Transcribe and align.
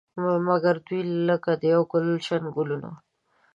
مګر 0.47 0.75
دوی 0.87 1.01
لکه 1.27 1.51
د 1.61 1.63
یو 1.73 1.81
ګلش 1.91 2.27
ګلونه. 2.55 2.89